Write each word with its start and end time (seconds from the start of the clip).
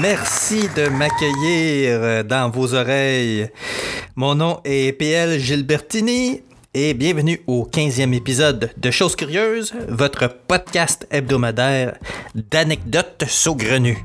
merci, 0.00 0.68
de 0.76 0.88
m'accueillir 0.88 2.24
dans 2.24 2.50
vos 2.50 2.74
oreilles. 2.74 3.48
Mon 4.16 4.34
nom 4.34 4.60
est 4.64 4.92
PL 4.92 5.38
Gilbertini 5.38 6.42
et 6.74 6.92
bienvenue 6.92 7.40
au 7.46 7.64
15e 7.64 8.12
épisode 8.12 8.70
de 8.76 8.90
Choses 8.90 9.16
Curieuses, 9.16 9.72
votre 9.88 10.28
podcast 10.28 11.06
hebdomadaire 11.10 11.96
d'anecdotes 12.34 13.24
saugrenues. 13.26 14.04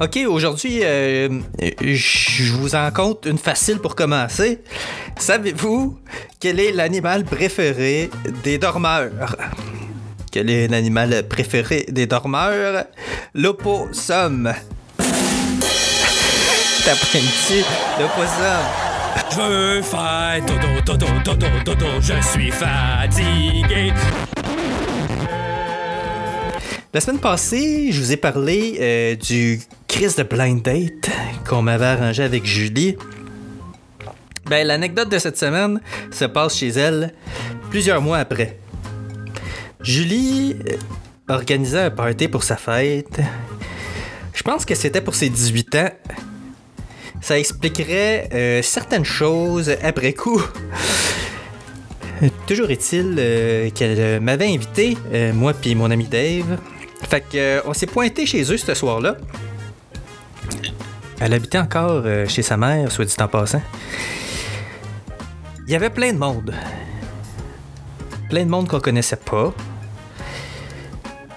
Ok, 0.00 0.18
aujourd'hui, 0.28 0.80
euh, 0.82 1.40
je 1.80 2.52
vous 2.52 2.74
en 2.74 2.90
compte 2.90 3.26
une 3.26 3.38
facile 3.38 3.78
pour 3.78 3.96
commencer. 3.96 4.60
Savez-vous 5.18 5.98
quel 6.38 6.60
est 6.60 6.72
l'animal 6.72 7.24
préféré 7.24 8.10
des 8.44 8.58
dormeurs? 8.58 9.36
Quel 10.36 10.50
est 10.50 10.68
l'animal 10.68 11.26
préféré 11.26 11.86
des 11.88 12.06
dormeurs? 12.06 12.84
L'opossum. 13.32 14.52
T'appelles-tu 16.84 17.64
l'opossum? 17.98 18.60
Je 19.30 19.36
veux 19.40 19.80
faire 19.80 20.42
dodo, 20.46 20.82
dodo, 20.84 21.06
dodo, 21.24 21.46
dodo, 21.64 21.86
je 22.02 22.20
suis 22.20 22.50
fatigué. 22.50 23.94
La 26.92 27.00
semaine 27.00 27.18
passée, 27.18 27.90
je 27.90 27.98
vous 27.98 28.12
ai 28.12 28.18
parlé 28.18 28.76
euh, 28.78 29.14
du 29.16 29.62
Chris 29.88 30.12
de 30.18 30.22
Blind 30.22 30.60
Date 30.60 31.08
qu'on 31.48 31.62
m'avait 31.62 31.86
arrangé 31.86 32.22
avec 32.22 32.44
Julie. 32.44 32.98
Ben, 34.50 34.66
l'anecdote 34.66 35.08
de 35.08 35.18
cette 35.18 35.38
semaine 35.38 35.80
se 36.10 36.26
passe 36.26 36.58
chez 36.58 36.68
elle 36.68 37.14
plusieurs 37.70 38.02
mois 38.02 38.18
après. 38.18 38.58
Julie 39.86 40.56
euh, 40.68 40.76
organisait 41.28 41.82
un 41.82 41.90
party 41.90 42.26
pour 42.26 42.42
sa 42.42 42.56
fête. 42.56 43.20
Je 44.34 44.42
pense 44.42 44.64
que 44.64 44.74
c'était 44.74 45.00
pour 45.00 45.14
ses 45.14 45.28
18 45.28 45.74
ans. 45.76 45.90
Ça 47.20 47.38
expliquerait 47.38 48.28
euh, 48.34 48.62
certaines 48.62 49.04
choses 49.04 49.70
après 49.84 50.12
coup. 50.12 50.42
Toujours 52.48 52.68
est-il 52.70 53.14
euh, 53.18 53.70
qu'elle 53.70 53.96
euh, 54.00 54.20
m'avait 54.20 54.52
invité, 54.52 54.98
euh, 55.12 55.32
moi 55.32 55.54
puis 55.54 55.76
mon 55.76 55.88
ami 55.92 56.06
Dave. 56.08 56.58
Fait 57.08 57.20
que 57.20 57.36
euh, 57.36 57.60
on 57.66 57.72
s'est 57.72 57.86
pointé 57.86 58.26
chez 58.26 58.42
eux 58.52 58.56
ce 58.56 58.74
soir-là. 58.74 59.16
Elle 61.20 61.32
habitait 61.32 61.58
encore 61.58 62.02
euh, 62.04 62.26
chez 62.26 62.42
sa 62.42 62.56
mère, 62.56 62.90
soit 62.90 63.04
dit 63.04 63.14
en 63.20 63.28
passant. 63.28 63.62
Il 65.68 65.72
y 65.72 65.76
avait 65.76 65.90
plein 65.90 66.12
de 66.12 66.18
monde. 66.18 66.52
Plein 68.28 68.44
de 68.44 68.50
monde 68.50 68.66
qu'on 68.66 68.80
connaissait 68.80 69.14
pas. 69.14 69.54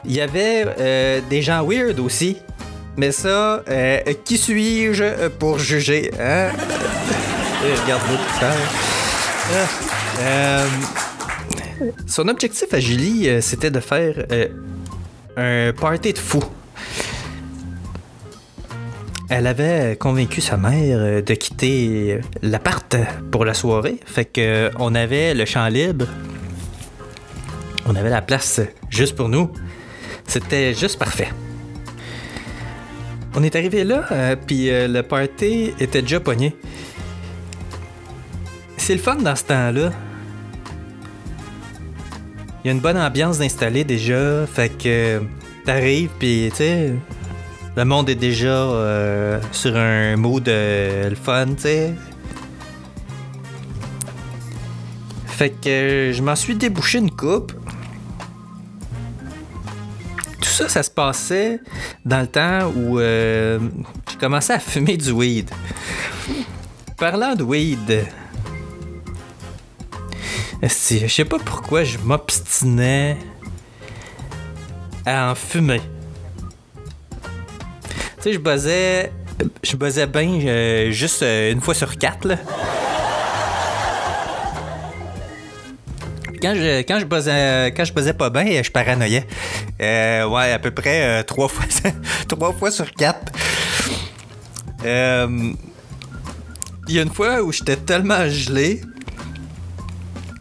Il 0.05 0.13
y 0.13 0.21
avait 0.21 0.65
euh, 0.79 1.21
des 1.29 1.41
gens 1.41 1.65
weird 1.65 1.99
aussi. 1.99 2.37
Mais 2.97 3.11
ça, 3.11 3.63
euh, 3.69 3.99
qui 4.25 4.37
suis-je 4.37 5.29
pour 5.29 5.59
juger? 5.59 6.11
Hein? 6.19 6.49
Euh, 7.63 7.75
tout 7.75 8.39
ça. 8.39 8.51
Ah. 9.51 10.21
Euh, 10.21 10.65
son 12.07 12.27
objectif 12.27 12.73
à 12.73 12.79
Julie, 12.79 13.29
euh, 13.29 13.41
c'était 13.41 13.71
de 13.71 13.79
faire 13.79 14.15
euh, 14.31 14.47
un 15.37 15.73
party 15.73 16.13
de 16.13 16.17
fou. 16.17 16.43
Elle 19.29 19.47
avait 19.47 19.95
convaincu 19.97 20.41
sa 20.41 20.57
mère 20.57 20.97
euh, 20.99 21.21
de 21.21 21.33
quitter 21.35 22.13
euh, 22.13 22.21
l'appart 22.41 22.97
pour 23.31 23.45
la 23.45 23.53
soirée. 23.53 23.99
Fait 24.05 24.25
que 24.25 24.41
euh, 24.41 24.69
on 24.77 24.95
avait 24.95 25.33
le 25.33 25.45
champ 25.45 25.67
libre. 25.67 26.05
On 27.85 27.95
avait 27.95 28.09
la 28.09 28.21
place 28.21 28.59
juste 28.89 29.16
pour 29.16 29.29
nous. 29.29 29.51
C'était 30.29 30.73
juste 30.73 30.97
parfait. 30.97 31.29
On 33.35 33.44
est 33.44 33.56
arrivé 33.56 33.84
là, 33.84 34.06
euh, 34.12 34.35
puis 34.35 34.69
euh, 34.69 34.88
le 34.88 35.03
party 35.03 35.73
était 35.79 36.01
déjà 36.01 36.19
pogné. 36.19 36.56
C'est 38.78 38.94
le 38.94 39.01
fun 39.01 39.16
dans 39.16 39.35
ce 39.35 39.44
temps-là. 39.44 39.91
Il 42.63 42.67
y 42.67 42.69
a 42.69 42.73
une 42.73 42.79
bonne 42.79 42.97
ambiance 42.97 43.40
d'installer 43.40 43.84
déjà, 43.84 44.45
fait 44.45 44.69
que 44.69 45.22
t'arrives, 45.66 46.12
puis 46.19 46.50
tu 46.51 46.57
sais, 46.57 46.94
le 47.75 47.85
monde 47.85 48.09
est 48.09 48.16
déjà 48.16 48.47
euh, 48.47 49.40
sur 49.51 49.75
un 49.75 50.16
mood 50.16 50.47
euh, 50.47 51.09
le 51.09 51.16
fun, 51.16 51.47
tu 51.56 51.61
sais. 51.63 51.94
Fait 55.25 55.50
que 55.50 56.11
je 56.13 56.22
m'en 56.22 56.35
suis 56.35 56.56
débouché 56.56 57.00
une 57.00 57.11
coupe. 57.11 57.53
Ça, 60.68 60.84
se 60.84 60.90
passait 60.90 61.59
dans 62.06 62.22
le 62.22 62.28
temps 62.28 62.72
où 62.75 63.00
euh, 63.00 63.59
j'ai 64.09 64.18
commencé 64.18 64.53
à 64.53 64.59
fumer 64.59 64.97
du 64.97 65.12
weed. 65.12 65.50
Parlant 66.97 67.36
de 67.36 67.44
weed, 67.44 68.06
je 70.62 71.08
sais 71.08 71.25
pas 71.25 71.40
pourquoi 71.40 71.84
je 71.84 71.97
m'obstinais 72.00 73.18
à 75.06 75.31
en 75.31 75.36
fumer. 75.36 75.81
Tu 78.18 78.24
sais, 78.24 78.34
je 78.34 78.40
buzzais, 78.40 79.14
je 79.64 79.76
buzzais 79.78 80.08
bien 80.08 80.40
euh, 80.46 80.91
juste 80.91 81.24
euh, 81.24 81.53
une 81.53 81.62
fois 81.62 81.74
sur 81.74 81.97
quatre. 81.97 82.28
Quand 86.41 86.56
je, 86.56 86.81
quand 86.81 87.00
je 87.00 87.06
buzzais, 87.06 87.74
quand 87.76 87.86
je 87.86 87.94
buzzais 87.94 88.14
pas 88.14 88.30
bien, 88.30 88.62
je 88.62 88.72
paranoïais. 88.72 89.26
Euh, 89.81 90.25
ouais, 90.28 90.51
à 90.51 90.59
peu 90.59 90.72
près 90.72 91.01
euh, 91.19 91.23
trois 91.23 91.47
fois, 91.47 91.66
trois 92.28 92.53
fois 92.53 92.69
sur 92.72 92.91
quatre. 92.91 93.31
Euh, 94.85 95.51
Il 96.88 96.95
y 96.95 97.00
a 97.00 97.03
une 97.03 97.13
fois 97.13 97.41
où 97.41 97.51
j'étais 97.51 97.75
tellement 97.78 98.28
gelé. 98.29 98.81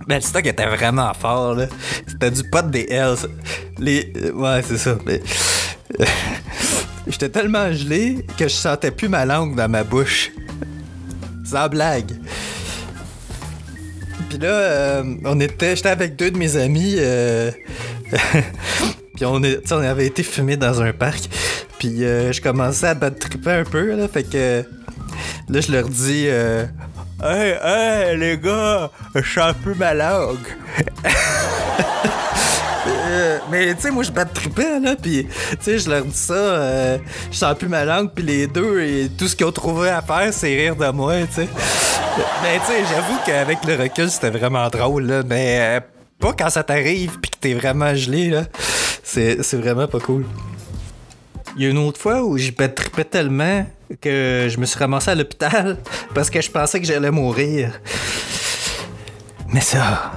Ben, 0.06 0.16
le 0.16 0.21
stock 0.22 0.47
était 0.47 0.66
vraiment 0.66 1.12
fort, 1.15 1.54
là. 1.54 1.66
C'était 2.06 2.31
du 2.31 2.43
pot 2.49 2.69
des 2.71 2.87
Hells. 2.88 3.28
Les... 3.78 4.12
euh, 4.16 4.32
Ouais, 4.32 4.62
c'est 4.66 4.78
ça. 4.78 4.97
J'étais 7.06 7.29
tellement 7.29 7.70
gelé 7.73 8.25
que 8.37 8.44
je 8.49 8.55
sentais 8.55 8.90
plus 8.90 9.08
ma 9.08 9.25
langue 9.25 9.55
dans 9.55 9.69
ma 9.69 9.85
bouche. 9.85 10.31
Sans 11.44 11.69
blague. 11.69 12.12
Puis 14.29 14.38
là, 14.38 14.49
euh, 14.49 15.05
on 15.25 15.38
était... 15.40 15.76
J'étais 15.76 15.88
avec 15.90 16.17
deux 16.17 16.31
de 16.31 16.38
mes 16.38 16.56
amis. 16.56 16.94
euh, 16.99 17.50
Puis 19.19 19.26
on, 19.73 19.82
avait 19.82 20.06
été 20.06 20.23
fumé 20.23 20.56
dans 20.56 20.81
un 20.81 20.93
parc. 20.93 21.29
Puis 21.81 22.05
euh, 22.05 22.31
je 22.32 22.41
commençais 22.41 22.87
à 22.87 22.94
battre 22.94 23.19
triper 23.19 23.50
un 23.50 23.65
peu, 23.65 23.97
là. 23.97 24.06
Fait 24.06 24.23
que 24.23 24.65
là, 25.49 25.61
je 25.61 25.73
leur 25.73 25.88
dis 25.88 26.26
euh, 26.29 26.65
Hey, 27.20 27.56
hey, 27.61 28.17
les 28.17 28.38
gars, 28.38 28.93
je 29.17 29.23
sens 29.23 29.55
plus 29.61 29.75
ma 29.75 29.93
langue. 29.93 30.38
Euh, 33.11 33.38
mais 33.50 33.75
tu 33.75 33.82
sais, 33.82 33.91
moi 33.91 34.03
je 34.03 34.11
batte 34.11 34.32
trippé 34.35 34.81
là, 34.81 34.94
puis 34.94 35.26
tu 35.26 35.56
sais, 35.61 35.79
je 35.79 35.88
leur 35.91 36.05
dis 36.05 36.17
ça, 36.17 36.35
euh, 36.35 36.99
je 37.31 37.37
sens 37.37 37.56
plus 37.56 37.69
ma 37.69 37.85
langue, 37.85 38.11
puis 38.14 38.25
les 38.25 38.47
deux, 38.47 38.81
et 38.81 39.09
tout 39.09 39.29
ce 39.29 39.35
qu'ils 39.37 39.47
ont 39.47 39.53
trouvé 39.53 39.88
à 39.88 40.03
faire, 40.03 40.32
c'est 40.32 40.55
rire 40.55 40.76
de 40.76 40.88
moi, 40.91 41.14
tu 41.26 41.35
sais. 41.35 41.49
Mais 42.43 42.59
tu 42.61 42.67
sais, 42.67 42.85
j'avoue 42.91 43.19
qu'avec 43.26 43.64
le 43.64 43.76
recul, 43.76 44.11
c'était 44.11 44.31
vraiment 44.31 44.69
drôle, 44.69 45.23
mais 45.26 45.59
euh, 45.59 45.81
pas 46.19 46.32
quand 46.38 46.50
ça 46.50 46.62
t'arrive, 46.62 47.19
puis 47.21 47.31
que 47.31 47.38
t'es 47.38 47.55
vraiment 47.55 47.94
gelé, 47.94 48.31
là. 48.31 48.43
C'est 49.08 49.55
vraiment 49.55 49.88
pas 49.88 50.00
cool. 50.00 50.26
Il 51.56 51.62
y 51.62 51.66
a 51.66 51.70
une 51.70 51.78
autre 51.78 51.99
fois 51.99 52.22
où 52.22 52.37
j'y 52.37 52.52
tripais 52.52 53.05
tellement 53.05 53.66
que 54.02 54.49
je 54.50 54.58
me 54.58 54.66
suis 54.66 54.78
ramassé 54.78 55.10
à 55.10 55.14
l'hôpital 55.14 55.78
parce 56.14 56.28
que 56.28 56.43
je 56.43 56.50
pensais 56.50 56.78
que 56.78 56.87
j'allais 56.87 57.10
mourir. 57.10 57.81
Mais 59.49 59.62
ça, 59.62 60.12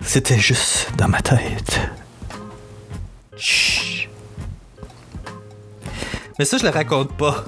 c'était 0.00 0.38
juste 0.38 0.88
dans 0.96 1.08
ma 1.08 1.20
tête. 1.20 1.80
Mais 6.38 6.46
ça, 6.46 6.56
je 6.56 6.64
le 6.64 6.70
raconte 6.70 7.14
pas. 7.18 7.44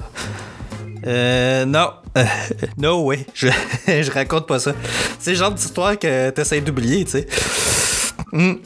Euh, 1.07 1.65
non. 1.65 1.89
Euh, 2.17 2.23
no 2.77 3.03
way. 3.03 3.25
Je, 3.33 3.47
je 3.87 4.11
raconte 4.11 4.45
pas 4.45 4.59
ça. 4.59 4.73
C'est 5.17 5.31
le 5.31 5.37
genre 5.37 5.51
d'histoire 5.51 5.97
que 5.97 6.29
t'essayes 6.29 6.61
d'oublier, 6.61 7.03
tu 7.03 7.11
sais. 7.11 7.27
Hmm. 8.31 8.57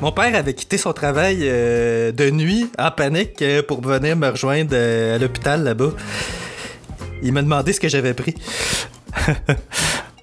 Mon 0.00 0.12
père 0.12 0.34
avait 0.34 0.54
quitté 0.54 0.78
son 0.78 0.94
travail 0.94 1.40
euh, 1.42 2.10
de 2.10 2.30
nuit 2.30 2.70
en 2.78 2.90
panique 2.90 3.42
euh, 3.42 3.62
pour 3.62 3.82
venir 3.82 4.16
me 4.16 4.28
rejoindre 4.28 4.70
euh, 4.72 5.16
à 5.16 5.18
l'hôpital 5.18 5.62
là-bas. 5.62 5.90
Il 7.22 7.34
m'a 7.34 7.42
demandé 7.42 7.74
ce 7.74 7.80
que 7.80 7.88
j'avais 7.88 8.14
pris. 8.14 8.34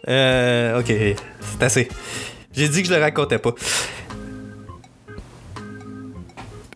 Euh, 0.10 0.80
ok, 0.80 0.86
c'est 0.88 1.64
assez. 1.64 1.90
J'ai 2.54 2.70
dit 2.70 2.82
que 2.82 2.88
je 2.88 2.94
le 2.94 3.02
racontais 3.02 3.40
pas. 3.40 3.54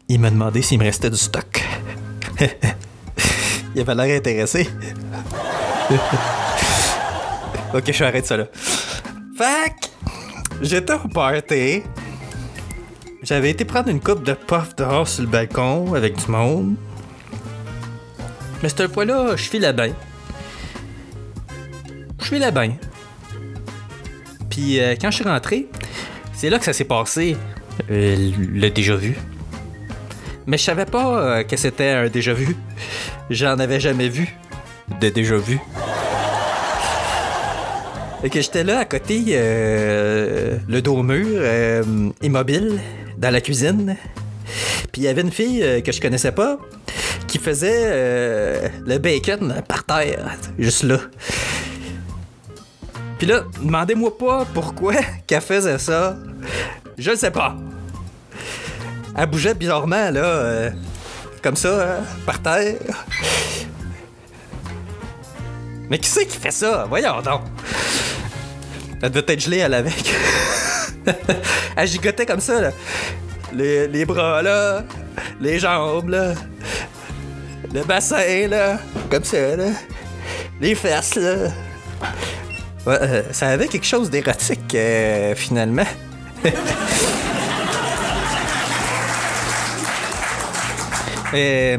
Il 0.09 0.19
m'a 0.19 0.29
demandé 0.29 0.61
s'il 0.61 0.79
me 0.79 0.83
restait 0.83 1.09
du 1.09 1.15
stock. 1.15 1.63
Il 3.73 3.79
avait 3.79 3.95
l'air 3.95 4.17
intéressé. 4.17 4.67
ok, 7.73 7.89
je 7.89 8.03
arrête 8.03 8.25
ça 8.25 8.35
là. 8.35 8.47
Fac, 9.37 9.77
j'étais 10.61 10.91
au 10.91 11.07
party. 11.07 11.83
J'avais 13.23 13.51
été 13.51 13.65
prendre 13.65 13.89
une 13.89 13.99
coupe 13.99 14.23
de 14.23 14.33
puff 14.33 14.75
dehors 14.75 15.07
sur 15.07 15.21
le 15.23 15.29
balcon 15.29 15.93
avec 15.93 16.15
du 16.17 16.31
monde. 16.31 16.75
Mais 18.63 18.69
cette 18.69 18.91
fois-là, 18.91 19.35
je 19.35 19.43
filais 19.43 19.73
bien. 19.73 19.93
Je 22.19 22.25
filais 22.25 22.51
bien. 22.51 22.73
Puis 24.49 24.79
euh, 24.79 24.95
quand 24.99 25.11
je 25.11 25.17
suis 25.17 25.23
rentré, 25.23 25.67
c'est 26.33 26.49
là 26.49 26.57
que 26.57 26.65
ça 26.65 26.73
s'est 26.73 26.85
passé. 26.85 27.37
euh, 27.91 28.31
le 28.37 28.69
déjà 28.69 28.95
vu. 28.95 29.15
Mais 30.47 30.57
je 30.57 30.63
savais 30.63 30.85
pas 30.85 31.21
euh, 31.21 31.43
que 31.43 31.57
c'était 31.57 31.89
un 31.89 32.07
déjà 32.07 32.33
vu. 32.33 32.55
J'en 33.29 33.59
avais 33.59 33.79
jamais 33.79 34.09
vu 34.09 34.35
de 34.99 35.09
déjà 35.09 35.37
vu. 35.37 35.59
Et 38.23 38.29
que 38.31 38.41
j'étais 38.41 38.63
là 38.63 38.79
à 38.79 38.85
côté, 38.85 39.19
le 39.29 40.79
dos 40.81 41.01
mur, 41.01 41.41
immobile, 42.21 42.79
dans 43.21 43.29
la 43.29 43.39
cuisine. 43.39 43.95
Puis 44.91 45.03
il 45.03 45.05
y 45.05 45.07
avait 45.07 45.21
une 45.21 45.31
fille 45.31 45.63
euh, 45.63 45.81
que 45.81 45.91
je 45.91 46.01
connaissais 46.01 46.31
pas 46.31 46.57
qui 47.27 47.37
faisait 47.37 47.83
euh, 47.85 48.67
le 48.85 48.97
bacon 48.97 49.61
par 49.67 49.85
terre, 49.85 50.35
juste 50.59 50.83
là. 50.83 50.97
Puis 53.17 53.27
là, 53.27 53.43
demandez-moi 53.61 54.17
pas 54.17 54.45
pourquoi 54.53 54.95
qu'elle 55.27 55.41
faisait 55.41 55.77
ça. 55.77 56.17
Je 56.97 57.11
ne 57.11 57.15
sais 57.15 57.31
pas. 57.31 57.55
Elle 59.15 59.27
bougeait 59.27 59.53
bizarrement, 59.53 60.09
là, 60.09 60.23
euh, 60.23 60.71
comme 61.41 61.55
ça, 61.55 61.99
hein, 61.99 62.03
par 62.25 62.41
terre. 62.41 62.75
Mais 65.89 65.99
qui 65.99 66.09
c'est 66.09 66.25
qui 66.25 66.37
fait 66.37 66.51
ça? 66.51 66.85
Voyons 66.89 67.21
donc. 67.21 67.41
Elle 69.01 69.11
devait 69.11 69.33
être 69.33 69.39
gelée, 69.41 69.57
elle, 69.57 69.73
avec. 69.73 70.13
elle 71.75 71.87
gigotait 71.87 72.25
comme 72.25 72.39
ça, 72.39 72.61
là. 72.61 72.71
Les, 73.53 74.05
bras, 74.05 74.41
là. 74.41 74.83
Les 75.39 75.59
jambes, 75.59 76.09
là. 76.09 76.33
Le 77.73 77.83
bassin, 77.83 78.47
là. 78.47 78.79
Comme 79.09 79.23
ça, 79.23 79.55
là. 79.55 79.69
Les 80.59 80.75
fesses, 80.75 81.15
là. 81.15 81.49
Euh, 82.87 83.23
ça 83.31 83.49
avait 83.49 83.67
quelque 83.67 83.85
chose 83.85 84.09
d'érotique, 84.09 84.75
euh, 84.75 85.35
finalement. 85.35 85.85
Euh, 91.33 91.77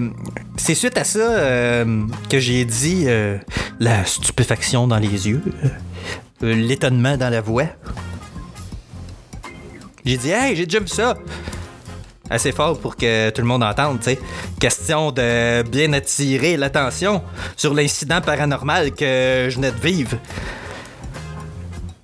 c'est 0.56 0.74
suite 0.74 0.96
à 0.96 1.04
ça 1.04 1.84
que 2.30 2.38
j'ai 2.38 2.64
dit 2.64 3.06
la 3.80 4.02
stupéfaction 4.06 4.86
dans 4.86 4.96
les 4.96 5.28
yeux, 5.28 5.42
l'étonnement 6.40 7.18
dans 7.18 7.28
la 7.28 7.42
voix. 7.42 7.66
J'ai 10.04 10.16
dit, 10.16 10.30
hey, 10.30 10.56
j'ai 10.56 10.66
déjà 10.66 10.80
vu 10.80 10.88
ça. 10.88 11.14
Assez 12.28 12.52
fort 12.52 12.78
pour 12.78 12.96
que 12.96 13.30
tout 13.30 13.40
le 13.40 13.46
monde 13.46 13.62
entende, 13.62 13.98
tu 13.98 14.04
sais. 14.04 14.18
Question 14.58 15.12
de 15.12 15.62
bien 15.62 15.92
attirer 15.92 16.56
l'attention 16.56 17.22
sur 17.56 17.74
l'incident 17.74 18.20
paranormal 18.20 18.92
que 18.92 19.48
je 19.48 19.54
venais 19.56 19.70
de 19.70 19.80
vivre. 19.80 20.16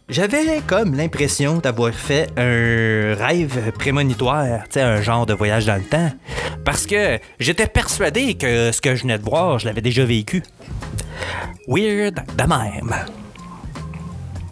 J'avais 0.08 0.62
comme 0.66 0.94
l'impression 0.94 1.58
d'avoir 1.58 1.92
fait 1.92 2.30
un 2.36 3.14
rêve 3.14 3.72
prémonitoire, 3.72 4.64
tu 4.64 4.74
sais, 4.74 4.82
un 4.82 5.02
genre 5.02 5.26
de 5.26 5.34
voyage 5.34 5.66
dans 5.66 5.76
le 5.76 5.84
temps. 5.84 6.10
Parce 6.64 6.86
que 6.86 7.18
j'étais 7.40 7.66
persuadé 7.66 8.34
que 8.34 8.70
ce 8.72 8.80
que 8.80 8.94
je 8.94 9.02
venais 9.02 9.18
de 9.18 9.24
voir, 9.24 9.58
je 9.58 9.66
l'avais 9.66 9.80
déjà 9.82 10.04
vécu. 10.04 10.42
Weird 11.66 12.22
de 12.36 12.42
même. 12.44 12.94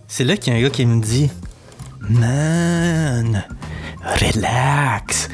C'est 0.08 0.24
là 0.24 0.36
qu'il 0.36 0.52
y 0.52 0.56
a 0.56 0.58
un 0.58 0.62
gars 0.62 0.70
qui 0.70 0.84
me 0.84 1.00
dit 1.00 1.30
Man, 2.08 3.44
relax, 4.02 5.28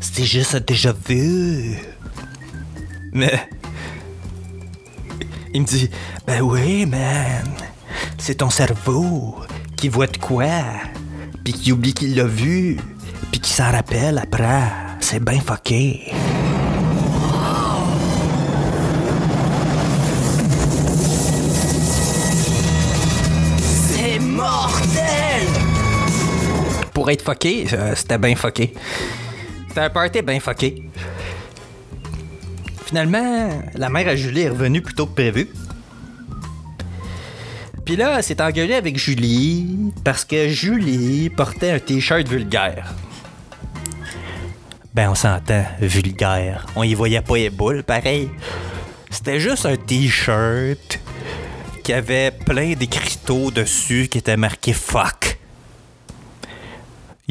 c'était 0.00 0.24
juste 0.24 0.54
un 0.54 0.60
déjà 0.60 0.94
vu. 1.08 1.76
Mais. 3.12 3.48
Il 5.54 5.62
me 5.62 5.66
dit 5.66 5.90
Ben 6.26 6.40
oui, 6.40 6.86
man, 6.86 7.46
c'est 8.18 8.36
ton 8.36 8.50
cerveau 8.50 9.36
qui 9.76 9.88
voit 9.88 10.06
de 10.06 10.16
quoi, 10.16 10.62
puis 11.44 11.52
qui 11.52 11.72
oublie 11.72 11.92
qu'il 11.92 12.14
l'a 12.14 12.24
vu, 12.24 12.78
puis 13.30 13.40
qui 13.40 13.52
s'en 13.52 13.70
rappelle 13.70 14.18
après. 14.18 14.70
C'est 15.00 15.22
bien 15.22 15.40
fucké. 15.40 16.12
Pour 27.02 27.10
être 27.10 27.24
fucké, 27.24 27.66
euh, 27.72 27.96
c'était 27.96 28.16
bien 28.16 28.36
fucké. 28.36 28.72
C'était 29.66 29.80
un 29.80 29.90
party 29.90 30.22
bien 30.22 30.38
fucké. 30.38 30.84
Finalement, 32.84 33.60
la 33.74 33.88
mère 33.88 34.06
à 34.06 34.14
Julie 34.14 34.42
est 34.42 34.50
revenue 34.50 34.80
plus 34.80 34.94
tôt 34.94 35.06
que 35.06 35.14
prévu. 35.14 35.48
Puis 37.84 37.96
là, 37.96 38.14
elle 38.16 38.22
s'est 38.22 38.40
engueulée 38.40 38.74
avec 38.74 38.96
Julie 38.96 39.92
parce 40.04 40.24
que 40.24 40.46
Julie 40.46 41.28
portait 41.28 41.72
un 41.72 41.80
t-shirt 41.80 42.28
vulgaire. 42.28 42.94
Ben, 44.94 45.10
on 45.10 45.16
s'entend, 45.16 45.64
vulgaire. 45.80 46.66
On 46.76 46.84
y 46.84 46.94
voyait 46.94 47.20
pas 47.20 47.34
les 47.34 47.50
boules, 47.50 47.82
pareil. 47.82 48.30
C'était 49.10 49.40
juste 49.40 49.66
un 49.66 49.74
t-shirt 49.74 51.00
qui 51.82 51.92
avait 51.92 52.30
plein 52.30 52.74
d'écriteaux 52.74 53.50
dessus 53.50 54.06
qui 54.08 54.18
étaient 54.18 54.36
marqués 54.36 54.72
fuck. 54.72 55.31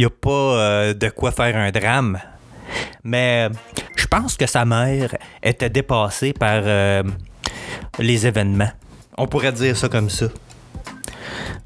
Y 0.02 0.06
a 0.06 0.10
pas 0.10 0.30
euh, 0.32 0.94
de 0.96 1.10
quoi 1.10 1.32
faire 1.32 1.56
un 1.56 1.70
drame. 1.70 2.20
Mais 3.04 3.50
je 3.96 4.08
pense 4.08 4.36
que 4.36 4.48
sa 4.48 4.66
mère 4.66 5.16
était 5.44 5.70
dépassée 5.70 6.34
par 6.34 6.64
euh, 6.66 7.04
les 8.00 8.26
événements. 8.26 8.72
On 9.16 9.28
pourrait 9.28 9.52
dire 9.52 9.78
ça 9.78 9.90
comme 9.90 10.10
ça. 10.10 10.26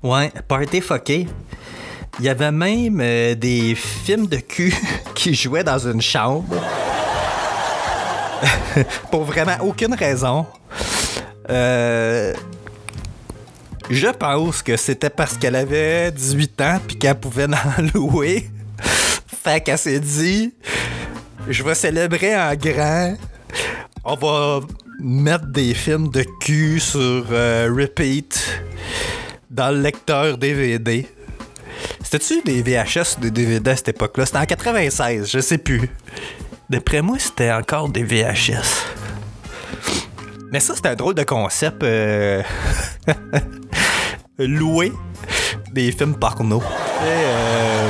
Ouais, 0.04 0.34
party 0.50 0.82
fucké. 0.82 1.28
Il 2.20 2.26
y 2.26 2.30
avait 2.30 2.52
même 2.52 3.00
euh, 3.00 3.36
des 3.36 3.74
films 3.74 4.28
de 4.28 4.38
cul 4.38 4.76
qui 5.16 5.34
jouaient 5.34 5.64
dans 5.64 5.80
une 5.80 6.02
chambre. 6.02 6.62
Pour 9.12 9.24
vraiment 9.24 9.56
aucune 9.62 9.94
raison. 9.94 10.46
Euh, 11.50 12.34
je 13.90 14.08
pense 14.08 14.62
que 14.62 14.78
c'était 14.78 15.10
parce 15.10 15.38
qu'elle 15.38 15.56
avait 15.56 16.12
18 16.12 16.62
ans 16.62 16.80
puis 16.88 16.98
qu'elle 16.98 17.20
pouvait 17.20 17.46
en 17.54 17.82
louer. 17.94 18.50
Fait 19.44 19.62
qu'elle 19.62 19.78
s'est 19.78 20.00
dit 20.00 20.54
je 21.48 21.64
vais 21.64 21.76
célébrer 21.76 22.36
en 22.36 22.56
grand. 22.56 23.16
On 24.04 24.16
va 24.16 24.60
mettre 25.00 25.46
des 25.48 25.74
films 25.74 26.10
de 26.10 26.26
cul 26.42 26.80
sur 26.80 27.26
euh, 27.32 27.70
repeat 27.76 28.62
dans 29.50 29.70
le 29.70 29.82
lecteur 29.82 30.38
DVD. 30.38 31.08
C'était-tu 32.04 32.42
des 32.44 32.62
VHS 32.62 33.18
ou 33.18 33.22
des 33.22 33.32
DVD 33.32 33.72
à 33.72 33.76
cette 33.76 33.90
époque-là? 33.90 34.26
C'était 34.26 34.38
en 34.40 34.46
96, 34.46 35.30
je 35.30 35.40
sais 35.40 35.58
plus. 35.58 35.90
D'après 36.70 37.02
moi, 37.02 37.18
c'était 37.20 37.52
encore 37.52 37.90
des 37.90 38.04
VHS. 38.04 38.86
Mais 40.52 40.60
ça, 40.60 40.76
c'était 40.76 40.90
un 40.90 40.96
drôle 40.96 41.16
de 41.16 41.24
concept. 41.24 41.84
euh, 41.84 42.42
Louer 44.38 44.92
des 45.72 45.92
films 45.92 46.16
porno. 46.16 46.62
Euh, 47.04 47.90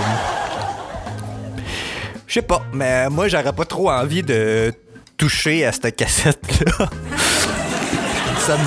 Je 2.27 2.33
sais 2.33 2.41
pas, 2.41 2.65
mais 2.73 3.09
moi, 3.09 3.27
j'aurais 3.27 3.53
pas 3.53 3.65
trop 3.65 3.89
envie 3.89 4.23
de 4.23 4.73
toucher 5.17 5.65
à 5.65 5.71
cette 5.71 5.95
cassette-là. 5.95 6.89
Ça. 8.39 8.57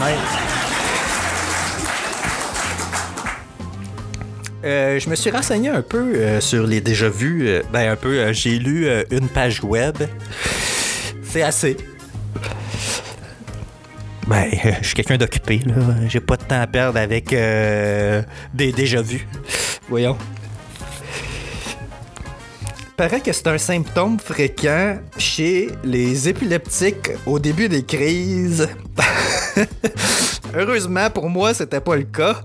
Euh, 4.64 4.98
je 4.98 5.08
me 5.08 5.14
suis 5.14 5.30
renseigné 5.30 5.68
un 5.68 5.82
peu 5.82 6.14
euh, 6.16 6.40
sur 6.40 6.66
les 6.66 6.80
déjà 6.80 7.08
vus. 7.08 7.46
Euh, 7.48 7.62
ben, 7.72 7.92
un 7.92 7.96
peu, 7.96 8.32
j'ai 8.32 8.58
lu 8.58 8.88
une 9.10 9.28
page 9.28 9.62
web. 9.62 9.96
C'est 11.22 11.42
assez. 11.42 11.76
Ben, 14.28 14.50
je 14.82 14.86
suis 14.86 14.94
quelqu'un 14.94 15.16
d'occupé, 15.16 15.62
là. 15.64 15.74
J'ai 16.06 16.20
pas 16.20 16.36
de 16.36 16.42
temps 16.42 16.60
à 16.60 16.66
perdre 16.66 16.98
avec 16.98 17.32
euh, 17.32 18.22
des 18.52 18.72
déjà 18.72 19.00
vus. 19.00 19.26
Voyons. 19.88 20.18
Paraît 22.98 23.20
que 23.20 23.32
c'est 23.32 23.46
un 23.46 23.58
symptôme 23.58 24.18
fréquent 24.18 24.98
chez 25.16 25.70
les 25.82 26.28
épileptiques 26.28 27.10
au 27.24 27.38
début 27.38 27.68
des 27.70 27.84
crises. 27.84 28.68
Heureusement 30.54 31.08
pour 31.08 31.30
moi, 31.30 31.54
c'était 31.54 31.80
pas 31.80 31.96
le 31.96 32.02
cas. 32.02 32.42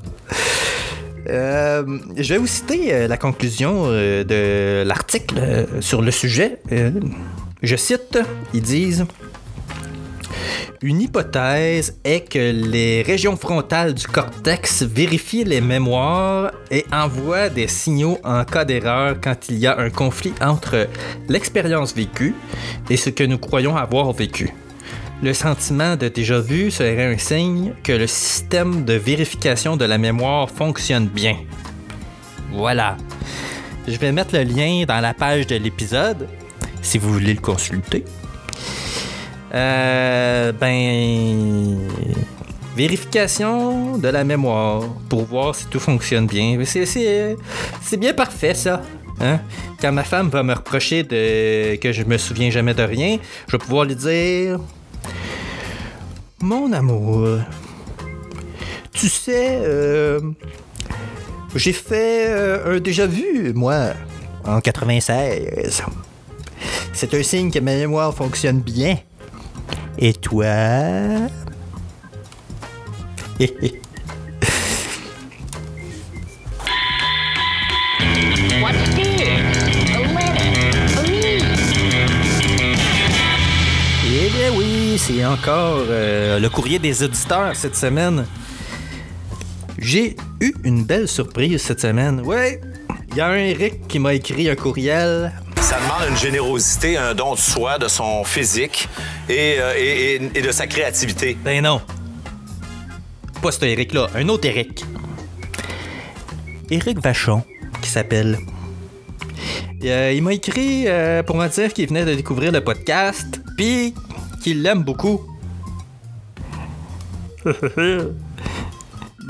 Euh, 1.27 1.83
je 2.15 2.33
vais 2.33 2.39
vous 2.39 2.47
citer 2.47 2.93
euh, 2.93 3.07
la 3.07 3.17
conclusion 3.17 3.87
de 3.87 4.83
l'article 4.85 5.67
sur 5.81 6.01
le 6.01 6.11
sujet. 6.11 6.59
Je 7.61 7.75
cite, 7.75 8.19
ils 8.53 8.61
disent 8.61 9.05
Une 10.81 11.01
hypothèse 11.01 11.97
est 12.03 12.29
que 12.29 12.51
les 12.51 13.01
régions 13.03 13.37
frontales 13.37 13.93
du 13.93 14.07
cortex 14.07 14.83
vérifient 14.83 15.45
les 15.45 15.61
mémoires 15.61 16.51
et 16.71 16.85
envoient 16.91 17.49
des 17.49 17.67
signaux 17.67 18.17
en 18.23 18.43
cas 18.43 18.65
d'erreur 18.65 19.15
quand 19.21 19.49
il 19.49 19.59
y 19.59 19.67
a 19.67 19.79
un 19.79 19.89
conflit 19.89 20.33
entre 20.41 20.87
l'expérience 21.29 21.95
vécue 21.95 22.35
et 22.89 22.97
ce 22.97 23.09
que 23.09 23.23
nous 23.23 23.37
croyons 23.37 23.77
avoir 23.77 24.11
vécu. 24.11 24.53
Le 25.21 25.33
sentiment 25.33 25.95
de 25.95 26.09
déjà 26.09 26.39
vu 26.41 26.69
serait 26.69 27.13
un 27.13 27.17
signe 27.17 27.73
que 27.81 27.93
le 27.93 28.07
système 28.07 28.83
de 28.83 28.93
vérification 28.93 29.77
de 29.77 29.85
la 29.85 29.97
mémoire 29.97 30.49
fonctionne 30.49 31.07
bien. 31.07 31.37
Voilà. 32.51 32.97
Je 33.87 33.95
vais 33.97 34.11
mettre 34.11 34.35
le 34.35 34.43
lien 34.43 34.83
dans 34.85 34.99
la 34.99 35.13
page 35.13 35.47
de 35.47 35.55
l'épisode 35.55 36.27
si 36.81 36.97
vous 36.97 37.13
voulez 37.13 37.33
le 37.33 37.41
consulter. 37.41 38.03
Euh, 39.53 40.51
ben. 40.51 41.79
Vérification 42.75 43.99
de 43.99 44.07
la 44.07 44.23
mémoire 44.23 44.81
pour 45.07 45.25
voir 45.25 45.53
si 45.53 45.67
tout 45.67 45.79
fonctionne 45.79 46.25
bien. 46.25 46.57
C'est, 46.65 47.97
bien 47.97 48.13
parfait, 48.13 48.55
ça. 48.55 48.81
Hein? 49.21 49.39
Quand 49.79 49.91
ma 49.91 50.03
femme 50.03 50.29
va 50.29 50.41
me 50.41 50.55
reprocher 50.55 51.05
que 51.05 51.91
je 51.91 52.03
me 52.03 52.17
souviens 52.17 52.49
jamais 52.49 52.73
de 52.73 52.81
rien, 52.81 53.19
je 53.47 53.51
vais 53.51 53.59
pouvoir 53.59 53.85
lui 53.85 53.95
dire 53.95 54.59
Mon 56.41 56.73
amour, 56.73 57.27
tu 58.93 59.09
sais, 59.09 59.59
euh, 59.63 60.19
j'ai 61.55 61.73
fait 61.73 62.27
euh, 62.29 62.77
un 62.77 62.79
déjà 62.79 63.07
vu, 63.07 63.51
moi, 63.53 63.93
en 64.45 64.61
96. 64.61 65.83
C'est 66.93 67.13
un 67.13 67.23
signe 67.23 67.51
que 67.51 67.59
ma 67.59 67.75
mémoire 67.75 68.13
fonctionne 68.13 68.61
bien. 68.61 68.97
Et 69.97 70.13
toi? 70.13 70.45
Eh 73.39 73.47
bien 84.29 84.51
oui, 84.55 84.97
c'est 84.97 85.25
encore 85.25 85.85
euh, 85.89 86.39
le 86.39 86.49
courrier 86.49 86.79
des 86.79 87.03
auditeurs 87.03 87.55
cette 87.55 87.75
semaine. 87.75 88.25
J'ai 89.77 90.15
eu 90.39 90.53
une 90.63 90.83
belle 90.83 91.07
surprise 91.07 91.61
cette 91.61 91.81
semaine. 91.81 92.21
Ouais, 92.21 92.61
il 93.09 93.17
y 93.17 93.21
a 93.21 93.27
un 93.27 93.35
Eric 93.35 93.87
qui 93.87 93.99
m'a 93.99 94.13
écrit 94.13 94.49
un 94.49 94.55
courriel. 94.55 95.31
Ça 95.63 95.79
demande 95.79 96.09
une 96.09 96.17
générosité, 96.17 96.97
un 96.97 97.15
don 97.15 97.33
de 97.33 97.39
soi, 97.39 97.77
de 97.79 97.87
son 97.87 98.23
physique 98.23 98.87
et, 99.29 99.55
euh, 99.59 99.73
et- 99.77 100.15
et- 100.15 100.31
et 100.39 100.41
de 100.41 100.51
sa 100.51 100.67
créativité. 100.67 101.37
Ben 101.43 101.63
non. 101.63 101.81
Pas 103.41 103.51
cet 103.51 103.63
Eric-là, 103.63 104.07
un 104.15 104.27
autre 104.29 104.45
Eric. 104.47 104.83
Eric 106.69 106.99
Vachon, 106.99 107.43
qui 107.81 107.89
s'appelle. 107.89 108.37
Euh, 109.83 110.13
il 110.15 110.21
m'a 110.23 110.33
écrit 110.33 110.83
euh, 110.87 111.23
pour 111.23 111.37
me 111.37 111.47
dire 111.47 111.73
qu'il 111.73 111.87
venait 111.87 112.05
de 112.05 112.13
découvrir 112.15 112.51
le 112.51 112.61
podcast, 112.63 113.41
puis 113.57 113.93
qu'il 114.43 114.61
l'aime 114.61 114.83
beaucoup. 114.83 115.21
ben 117.45 118.13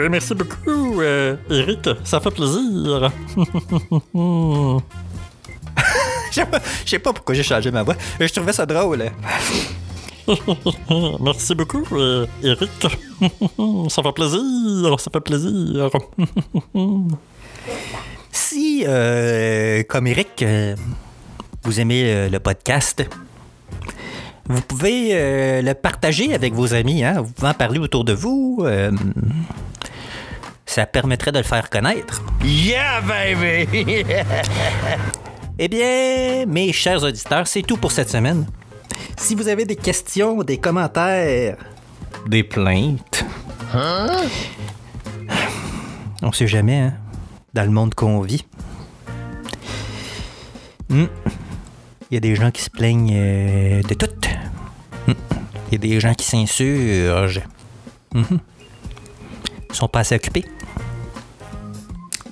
merci 0.10 0.34
beaucoup, 0.36 1.02
euh, 1.02 1.36
Eric. 1.50 1.90
Ça 2.04 2.20
fait 2.20 2.32
plaisir. 2.32 3.12
Je 6.36 6.40
sais 6.42 6.46
pas- 6.46 6.62
je 6.86 6.90
sais 6.90 7.00
pas 7.00 7.14
pourquoi 7.14 7.36
j'ai 7.36 7.44
changé 7.44 7.70
ma 7.72 7.84
voix. 7.84 7.96
Je 8.20 8.26
trouvais 8.28 8.54
ça 8.54 8.66
drôle. 8.66 9.12
Merci 11.22 11.54
beaucoup, 11.54 11.84
euh, 11.92 12.26
Eric. 12.42 12.70
ça 13.90 14.02
fait 14.04 14.12
plaisir, 14.14 15.00
ça 15.00 15.12
fait 15.12 15.20
plaisir. 15.20 15.90
si, 18.32 18.84
euh, 18.88 19.84
comme 19.84 20.08
Eric, 20.08 20.42
euh, 20.42 20.76
vous 21.64 21.80
aimez 21.80 22.04
euh, 22.06 22.30
le 22.30 22.40
podcast, 22.40 23.04
vous 24.48 24.62
pouvez 24.62 25.10
euh, 25.12 25.62
le 25.62 25.74
partager 25.74 26.34
avec 26.34 26.54
vos 26.54 26.74
amis. 26.74 27.04
Hein? 27.04 27.22
Vous 27.22 27.32
pouvez 27.32 27.50
en 27.50 27.54
parler 27.54 27.80
autour 27.80 28.04
de 28.06 28.14
vous. 28.14 28.60
euh, 28.64 28.92
ça 30.66 30.86
permettrait 30.86 31.32
de 31.32 31.38
le 31.40 31.44
faire 31.44 31.70
connaître. 31.70 32.24
Yeah, 32.44 33.02
baby! 33.02 34.06
Eh 35.60 35.68
bien, 35.68 36.48
mes 36.48 36.74
chers 36.74 37.04
auditeurs, 37.04 37.46
c'est 37.46 37.62
tout 37.62 37.78
pour 37.78 37.92
cette 37.92 38.10
semaine. 38.10 38.48
Si 39.18 39.36
vous 39.36 39.48
avez 39.48 39.66
des 39.66 39.76
questions, 39.76 40.42
des 40.42 40.58
commentaires, 40.58 41.58
des 42.28 42.44
plaintes, 42.44 43.24
on 46.24 46.32
sait 46.32 46.48
jamais, 46.48 46.80
hein, 46.80 46.94
dans 47.54 47.64
le 47.64 47.70
monde 47.70 47.94
qu'on 47.94 48.22
vit. 48.22 48.46
Hmm. 50.90 51.06
Il 52.10 52.16
y 52.16 52.18
a 52.18 52.20
des 52.20 52.36
gens 52.36 52.50
qui 52.50 52.64
se 52.64 52.72
plaignent 52.72 53.14
euh, 53.14 53.84
de 53.84 53.94
tout. 53.94 54.10
Hmm. 55.08 55.14
Il 55.68 55.74
y 55.74 55.76
a 55.76 55.78
des 55.78 56.00
gens 56.00 56.16
qui 56.16 56.26
s'insurgent. 56.26 57.44
Mhm. 58.14 58.40
Ils 59.70 59.76
sont 59.76 59.88
pas 59.88 60.00
assez 60.00 60.16
occupés. 60.16 60.46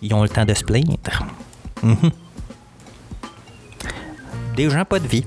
Ils 0.02 0.12
ont 0.14 0.24
le 0.24 0.30
temps 0.30 0.46
de 0.46 0.54
se 0.56 0.64
plaindre. 0.64 1.26
Mhm 1.84 2.12
des 4.56 4.70
gens 4.70 4.86
pas 4.86 5.00
de 5.00 5.08
vie 5.08 5.26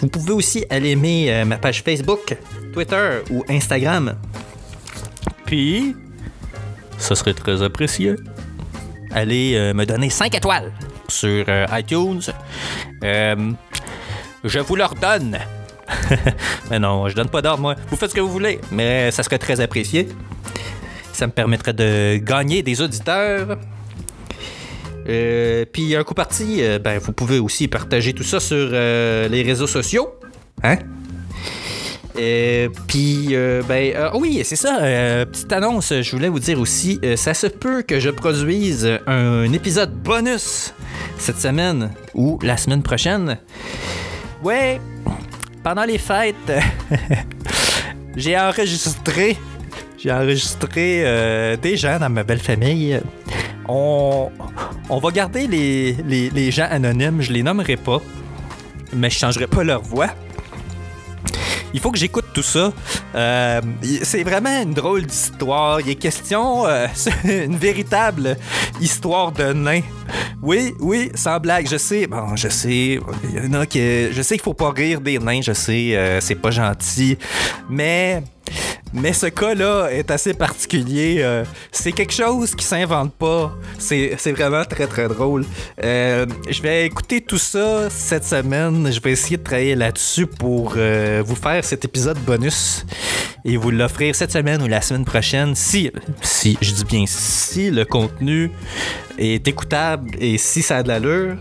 Vous 0.00 0.06
pouvez 0.06 0.32
aussi 0.32 0.64
aller 0.70 0.90
aimer 0.90 1.42
ma 1.44 1.56
page 1.56 1.82
Facebook, 1.82 2.36
Twitter 2.74 3.20
ou 3.30 3.44
Instagram. 3.48 4.16
Puis, 5.46 5.94
ce 6.98 7.14
serait 7.14 7.32
très 7.32 7.62
apprécié. 7.62 8.16
Allez 9.12 9.54
euh, 9.54 9.72
me 9.74 9.86
donner 9.86 10.10
5 10.10 10.34
étoiles 10.34 10.72
sur 11.06 11.44
euh, 11.48 11.66
iTunes. 11.70 12.22
Euh, 13.04 13.52
je 14.42 14.58
vous 14.58 14.74
leur 14.74 14.96
donne. 14.96 15.38
mais 16.70 16.80
non, 16.80 17.08
je 17.08 17.14
donne 17.14 17.28
pas 17.28 17.42
d'ordre, 17.42 17.62
moi. 17.62 17.76
Vous 17.90 17.96
faites 17.96 18.10
ce 18.10 18.16
que 18.16 18.20
vous 18.20 18.32
voulez, 18.32 18.60
mais 18.72 19.12
ça 19.12 19.22
serait 19.22 19.38
très 19.38 19.60
apprécié. 19.60 20.08
Ça 21.12 21.28
me 21.28 21.32
permettrait 21.32 21.74
de 21.74 22.16
gagner 22.16 22.64
des 22.64 22.82
auditeurs. 22.82 23.56
Puis 25.04 25.94
un 25.94 26.02
coup 26.02 26.14
parti, 26.14 26.62
ben, 26.82 26.98
vous 26.98 27.12
pouvez 27.12 27.38
aussi 27.38 27.68
partager 27.68 28.14
tout 28.14 28.24
ça 28.24 28.40
sur 28.40 28.70
les 28.70 29.42
réseaux 29.46 29.68
sociaux. 29.68 30.08
Hein? 30.64 30.78
Euh, 32.16 32.68
puis, 32.86 33.28
euh, 33.32 33.62
ben, 33.68 33.92
euh, 33.96 34.10
oui, 34.14 34.40
c'est 34.44 34.56
ça. 34.56 34.78
euh, 34.82 35.24
petite 35.24 35.52
annonce, 35.52 35.92
je 36.00 36.10
voulais 36.12 36.28
vous 36.28 36.38
dire 36.38 36.60
aussi, 36.60 37.00
ça 37.16 37.34
se 37.34 37.46
peut 37.48 37.82
que 37.82 37.98
je 37.98 38.10
produise 38.10 38.88
un 39.06 39.52
épisode 39.52 39.92
bonus 39.92 40.72
cette 41.18 41.40
semaine 41.40 41.90
ou 42.14 42.38
la 42.42 42.56
semaine 42.56 42.82
prochaine. 42.82 43.38
Ouais, 44.42 44.80
pendant 45.64 45.84
les 45.84 45.98
fêtes, 45.98 46.52
j'ai 48.16 48.38
enregistré. 48.38 49.36
J'ai 49.98 50.12
enregistré 50.12 51.56
des 51.62 51.76
gens 51.76 51.98
dans 51.98 52.10
ma 52.10 52.22
belle 52.24 52.38
famille. 52.40 53.00
On, 53.66 54.28
on 54.90 54.98
va 54.98 55.10
garder 55.10 55.46
les, 55.46 55.96
les- 56.06 56.28
les 56.30 56.50
gens 56.50 56.66
anonymes, 56.70 57.22
je 57.22 57.32
les 57.32 57.42
nommerai 57.42 57.76
pas, 57.76 58.02
mais 58.92 59.08
je 59.08 59.18
changerai 59.18 59.46
pas 59.46 59.64
leur 59.64 59.80
voix. 59.80 60.08
Il 61.74 61.80
faut 61.80 61.90
que 61.90 61.98
j'écoute 61.98 62.26
tout 62.32 62.42
ça. 62.42 62.72
Euh, 63.16 63.60
c'est 64.04 64.22
vraiment 64.22 64.62
une 64.62 64.72
drôle 64.72 65.04
d'histoire. 65.04 65.80
Il 65.80 65.90
est 65.90 65.94
question, 65.96 66.66
euh, 66.66 66.86
une 67.24 67.56
véritable 67.56 68.36
histoire 68.80 69.32
de 69.32 69.52
nain. 69.52 69.80
Oui, 70.40 70.72
oui, 70.78 71.10
sans 71.16 71.40
blague. 71.40 71.68
Je 71.68 71.76
sais, 71.76 72.06
bon, 72.06 72.36
je 72.36 72.48
sais, 72.48 73.00
il 73.24 73.44
y 73.44 73.48
en 73.48 73.60
a 73.60 73.66
qui, 73.66 74.12
je 74.12 74.22
sais 74.22 74.36
qu'il 74.36 74.44
faut 74.44 74.54
pas 74.54 74.70
rire 74.70 75.00
des 75.00 75.18
nains. 75.18 75.42
Je 75.42 75.52
sais, 75.52 75.96
euh, 75.96 76.20
c'est 76.20 76.36
pas 76.36 76.52
gentil, 76.52 77.18
mais. 77.68 78.22
Mais 78.94 79.12
ce 79.12 79.26
cas-là 79.26 79.88
est 79.90 80.08
assez 80.12 80.34
particulier. 80.34 81.16
euh, 81.18 81.44
c'est 81.72 81.90
quelque 81.90 82.12
chose 82.12 82.54
qui 82.54 82.64
s'invente 82.64 83.12
pas. 83.12 83.52
C'est 83.76 84.32
vraiment 84.32 84.64
très 84.64 84.86
très 84.86 85.08
drôle. 85.08 85.44
Euh, 85.82 86.26
je 86.48 86.62
vais 86.62 86.86
écouter 86.86 87.20
tout 87.20 87.38
ça 87.38 87.90
cette 87.90 88.24
semaine. 88.24 88.92
Je 88.92 89.00
vais 89.00 89.10
essayer 89.10 89.36
de 89.36 89.42
travailler 89.42 89.74
là-dessus 89.74 90.26
pour 90.26 90.74
euh, 90.76 91.24
vous 91.26 91.34
faire 91.34 91.64
cet 91.64 91.84
épisode 91.84 92.18
bonus 92.20 92.86
et 93.44 93.56
vous 93.56 93.72
l'offrir 93.72 94.14
cette 94.14 94.30
semaine 94.30 94.62
ou 94.62 94.68
la 94.68 94.80
semaine 94.80 95.04
prochaine. 95.04 95.56
Si, 95.56 95.90
si, 96.22 96.56
je 96.60 96.70
dis 96.70 96.84
bien 96.84 97.04
si 97.08 97.72
le 97.72 97.84
contenu 97.84 98.52
est 99.18 99.46
écoutable 99.48 100.10
et 100.20 100.38
si 100.38 100.62
ça 100.62 100.78
a 100.78 100.82
de 100.84 100.88
l'allure. 100.88 101.36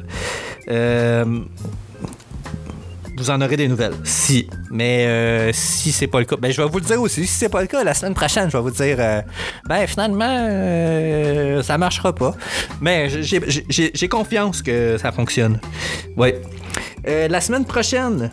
Vous 3.18 3.30
en 3.30 3.40
aurez 3.42 3.58
des 3.58 3.68
nouvelles. 3.68 3.94
Si. 4.04 4.48
Mais 4.72 5.06
euh, 5.08 5.52
si 5.54 5.92
c'est 5.92 6.08
pas 6.08 6.20
le 6.20 6.26
cas, 6.26 6.36
ben 6.38 6.52
je 6.52 6.62
vais 6.62 6.68
vous 6.68 6.80
le 6.80 6.86
dire 6.86 7.02
aussi. 7.02 7.22
Si 7.26 7.34
c'est 7.40 7.50
pas 7.50 7.62
le 7.62 7.68
cas, 7.68 7.84
la 7.84 7.94
semaine 7.94 8.14
prochaine, 8.14 8.50
je 8.50 8.58
vais 8.58 8.64
vous 8.64 8.72
dire 8.72 8.98
euh, 9.00 9.22
ben 9.68 9.86
finalement 9.88 10.28
euh, 10.40 11.62
ça 11.64 11.78
marchera 11.78 12.14
pas. 12.14 12.36
Mais 12.82 13.10
j'ai- 13.22 14.08
confiance 14.10 14.62
que 14.62 14.98
ça 14.98 15.12
fonctionne. 15.12 15.60
Ouais. 16.18 16.42
Euh, 17.08 17.28
la 17.28 17.42
semaine 17.42 17.66
prochaine. 17.66 18.32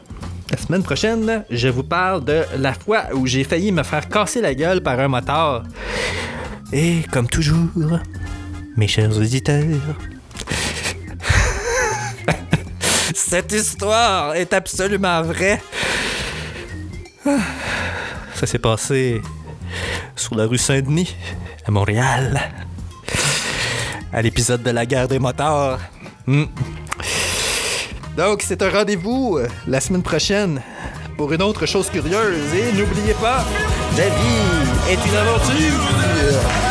La 0.50 0.56
semaine 0.58 0.82
prochaine, 0.82 1.44
je 1.48 1.68
vous 1.68 1.84
parle 1.84 2.24
de 2.24 2.42
la 2.58 2.72
fois 2.72 3.04
où 3.14 3.24
j'ai 3.24 3.44
failli 3.44 3.70
me 3.70 3.84
faire 3.84 4.08
casser 4.08 4.40
la 4.40 4.52
gueule 4.52 4.82
par 4.82 4.98
un 4.98 5.06
motard. 5.06 5.62
Et 6.72 7.02
comme 7.12 7.28
toujours, 7.28 7.68
mes 8.76 8.88
chers 8.88 9.16
auditeurs, 9.16 9.64
Cette 13.30 13.52
histoire 13.52 14.34
est 14.34 14.52
absolument 14.52 15.22
vraie. 15.22 15.62
Ça 18.34 18.44
s'est 18.44 18.58
passé 18.58 19.22
sur 20.16 20.34
la 20.34 20.46
rue 20.46 20.58
Saint-Denis, 20.58 21.14
à 21.64 21.70
Montréal. 21.70 22.40
À 24.12 24.20
l'épisode 24.20 24.64
de 24.64 24.70
la 24.72 24.84
guerre 24.84 25.06
des 25.06 25.20
motards. 25.20 25.78
Hmm. 26.26 26.46
Donc, 28.16 28.42
c'est 28.42 28.60
un 28.62 28.70
rendez-vous 28.70 29.38
euh, 29.38 29.46
la 29.68 29.80
semaine 29.80 30.02
prochaine 30.02 30.60
pour 31.16 31.32
une 31.32 31.42
autre 31.42 31.66
chose 31.66 31.88
curieuse. 31.88 32.52
Et 32.52 32.72
n'oubliez 32.72 33.14
pas, 33.14 33.44
la 33.96 34.08
vie 34.08 34.90
est 34.90 35.08
une 35.08 35.16
aventure. 35.16 36.69